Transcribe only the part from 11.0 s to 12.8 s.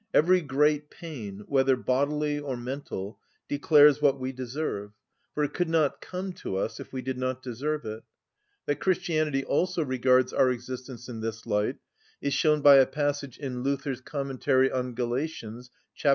in this light is shown by